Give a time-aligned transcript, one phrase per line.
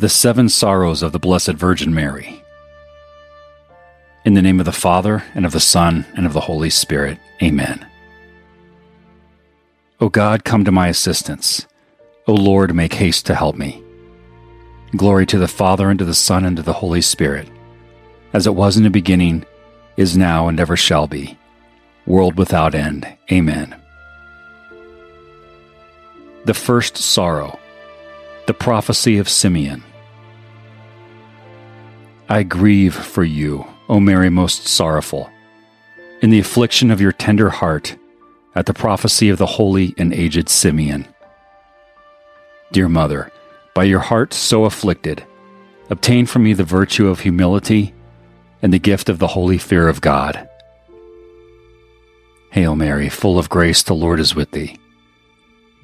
[0.00, 2.40] The Seven Sorrows of the Blessed Virgin Mary.
[4.24, 7.18] In the name of the Father, and of the Son, and of the Holy Spirit.
[7.42, 7.84] Amen.
[10.00, 11.66] O God, come to my assistance.
[12.28, 13.82] O Lord, make haste to help me.
[14.96, 17.48] Glory to the Father, and to the Son, and to the Holy Spirit,
[18.32, 19.44] as it was in the beginning,
[19.96, 21.36] is now, and ever shall be,
[22.06, 23.04] world without end.
[23.32, 23.74] Amen.
[26.44, 27.58] The First Sorrow.
[28.48, 29.84] The Prophecy of Simeon.
[32.30, 35.28] I grieve for you, O Mary most sorrowful,
[36.22, 37.98] in the affliction of your tender heart,
[38.54, 41.06] at the prophecy of the holy and aged Simeon.
[42.72, 43.30] Dear Mother,
[43.74, 45.22] by your heart so afflicted,
[45.90, 47.92] obtain for me the virtue of humility
[48.62, 50.48] and the gift of the holy fear of God.
[52.52, 54.78] Hail Mary, full of grace, the Lord is with thee.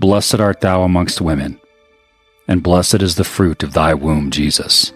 [0.00, 1.60] Blessed art thou amongst women,
[2.48, 4.92] and blessed is the fruit of thy womb, Jesus.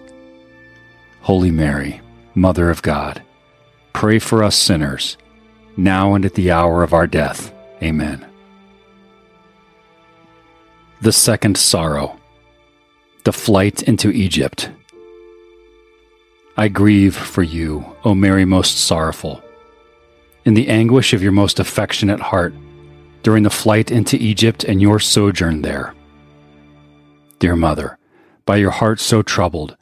[1.21, 2.01] Holy Mary,
[2.35, 3.21] Mother of God,
[3.93, 5.17] pray for us sinners,
[5.75, 7.53] now and at the hour of our death.
[7.81, 8.25] Amen.
[11.01, 12.19] The Second Sorrow
[13.23, 14.69] The Flight into Egypt.
[16.57, 19.41] I grieve for you, O Mary most sorrowful.
[20.45, 22.53] In the anguish of your most affectionate heart,
[23.23, 25.93] during the flight into Egypt and your sojourn there.
[27.39, 27.97] Dear Mother,
[28.45, 29.77] by your heart so troubled,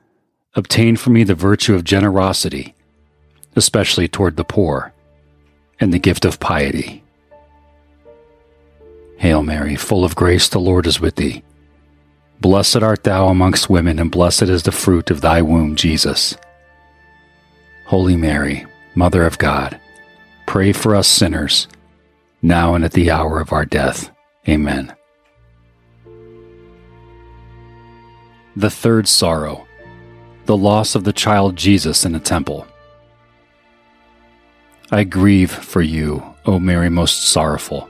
[0.56, 2.76] obtain for me the virtue of generosity,
[3.56, 4.94] especially toward the poor,
[5.80, 7.04] and the gift of piety.
[9.18, 11.44] Hail Mary, full of grace, the Lord is with thee.
[12.40, 16.38] Blessed art thou amongst women, and blessed is the fruit of thy womb, Jesus.
[17.86, 19.80] Holy Mary, Mother of God,
[20.46, 21.68] pray for us sinners,
[22.44, 24.12] now and at the hour of our death.
[24.48, 24.94] Amen.
[28.58, 29.68] The Third Sorrow
[30.48, 32.66] the loss of the child Jesus in the temple.
[34.90, 37.88] I grieve for you, O Mary most sorrowful,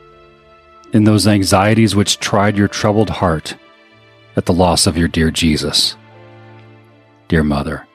[0.91, 3.55] in those anxieties which tried your troubled heart
[4.35, 5.95] at the loss of your dear Jesus.
[7.27, 7.87] Dear Mother,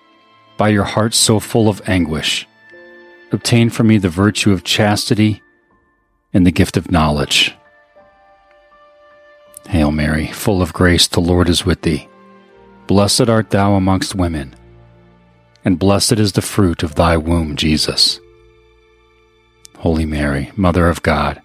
[0.56, 2.46] by your heart so full of anguish,
[3.32, 5.42] obtain for me the virtue of chastity
[6.32, 7.54] and the gift of knowledge.
[9.68, 12.08] Hail Mary, full of grace, the Lord is with thee.
[12.92, 14.54] Blessed art thou amongst women,
[15.64, 18.20] and blessed is the fruit of thy womb, Jesus.
[19.78, 21.40] Holy Mary, Mother of God,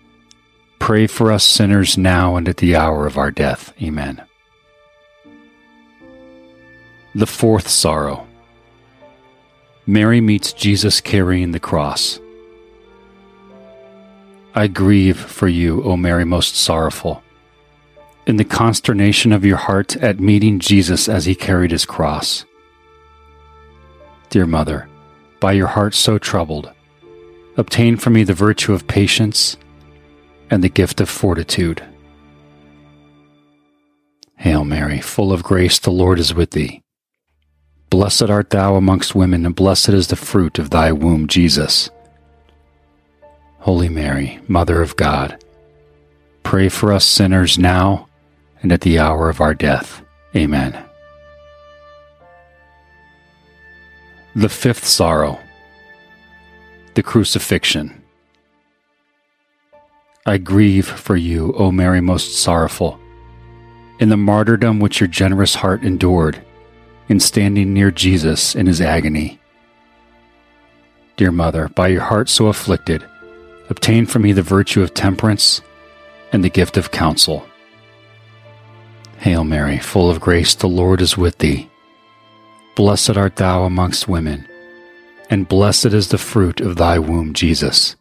[0.79, 3.71] pray for us sinners now and at the hour of our death.
[3.81, 4.21] Amen.
[7.15, 8.27] The fourth sorrow.
[9.85, 12.19] Mary meets Jesus carrying the cross.
[14.53, 17.23] I grieve for you, O Mary most sorrowful
[18.27, 22.43] in the consternation of your heart at meeting Jesus as he carried his cross.
[24.29, 24.89] Dear Mother,
[25.39, 26.69] by your heart so troubled,
[27.55, 29.55] obtain for me the virtue of patience
[30.51, 31.81] and the gift of fortitude.
[34.35, 36.83] Hail Mary, full of grace, the Lord is with thee.
[37.89, 41.89] Blessed art thou amongst women, and blessed is the fruit of thy womb, Jesus.
[43.59, 45.41] Holy Mary, Mother of God,
[46.43, 48.07] pray for us sinners now
[48.61, 50.03] and at the hour of our death.
[50.35, 50.77] Amen.
[54.35, 55.39] The fifth sorrow,
[56.93, 58.03] the crucifixion.
[60.25, 62.99] I grieve for you, O Mary most sorrowful,
[63.99, 66.43] in the martyrdom which your generous heart endured
[67.09, 69.39] in standing near Jesus in his agony.
[71.15, 73.03] Dear Mother, by your heart so afflicted,
[73.69, 75.61] obtain for me the virtue of temperance
[76.31, 77.47] and the gift of counsel.
[79.27, 81.69] Hail Mary, full of grace, the Lord is with thee.
[82.77, 84.47] Blessed art thou amongst women,
[85.29, 87.97] and blessed is the fruit of thy womb, Jesus.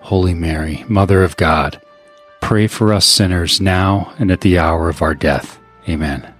[0.00, 1.80] Holy Mary, Mother of God,
[2.40, 5.60] pray for us sinners now and at the hour of our death.
[5.88, 6.34] Amen.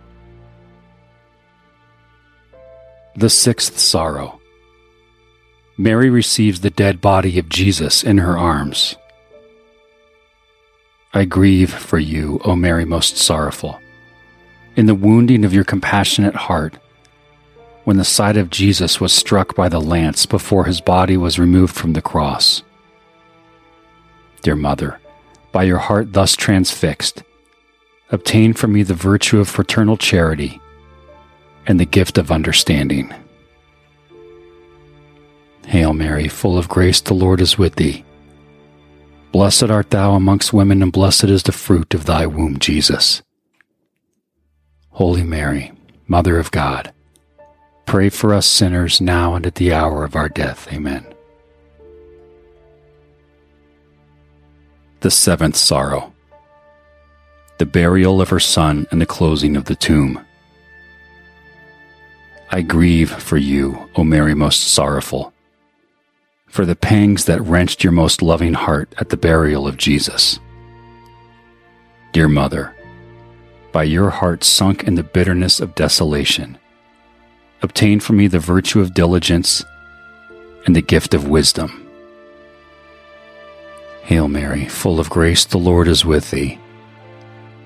[3.15, 4.41] The sixth sorrow.
[5.79, 8.97] Mary receives the dead body of Jesus in her arms.
[11.17, 13.81] I grieve for you, O Mary most sorrowful,
[14.75, 16.77] in the wounding of your compassionate heart,
[17.85, 21.77] when the side of Jesus was struck by the lance before his body was removed
[21.77, 22.65] from the cross.
[24.43, 24.99] Dear Mother,
[25.53, 27.23] by your heart thus transfixed,
[28.11, 30.61] obtain for me the virtue of fraternal charity
[31.69, 33.15] and the gift of understanding.
[35.67, 38.05] Hail Mary, full of grace, the Lord is with thee.
[39.35, 43.21] Blessed art thou amongst women, and blessed is the fruit of thy womb, Jesus.
[44.91, 45.73] Holy Mary,
[46.07, 46.93] Mother of God,
[47.85, 50.73] pray for us sinners now and at the hour of our death.
[50.73, 51.05] Amen.
[55.01, 56.15] The seventh sorrow
[57.59, 60.25] the burial of her son and the closing of the tomb.
[62.51, 65.34] I grieve for you, O Mary most sorrowful,
[66.55, 70.39] for the pangs that wrenched your most loving heart at the burial of Jesus.
[72.13, 72.73] Dear Mother,
[73.73, 76.57] by your heart sunk in the bitterness of desolation,
[77.63, 79.65] obtain for me the virtue of diligence
[80.65, 81.91] and the gift of wisdom.
[84.05, 86.61] Hail Mary, full of grace, the Lord is with thee.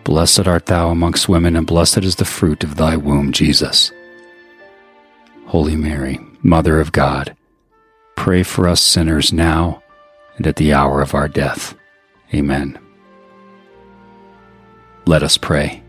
[0.04, 3.92] Blessed art thou amongst women, and blessed is the fruit of thy womb, Jesus.
[5.44, 7.36] Holy Mary, Mother of God,
[8.28, 9.82] pray for us sinners now
[10.36, 11.74] and at the hour of our death.
[12.34, 12.78] Amen.
[15.06, 15.82] Let us pray.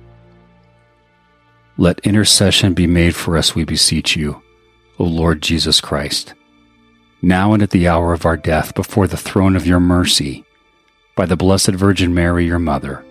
[1.75, 4.41] Let intercession be made for us, we beseech you,
[4.99, 6.33] O Lord Jesus Christ,
[7.21, 10.45] now and at the hour of our death before the throne of your mercy,
[11.17, 13.05] by the Blessed Virgin Mary, your Mother,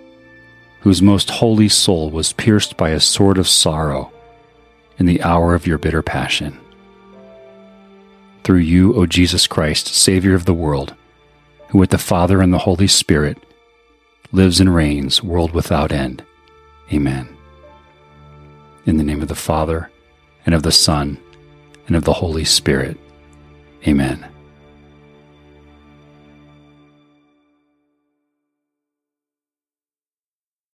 [0.80, 4.10] whose most holy soul was pierced by a sword of sorrow
[4.98, 6.58] in the hour of your bitter passion.
[8.48, 10.94] Through you, O Jesus Christ, Savior of the world,
[11.68, 13.36] who with the Father and the Holy Spirit
[14.32, 16.24] lives and reigns, world without end.
[16.90, 17.28] Amen.
[18.86, 19.90] In the name of the Father,
[20.46, 21.18] and of the Son,
[21.88, 22.96] and of the Holy Spirit.
[23.86, 24.26] Amen.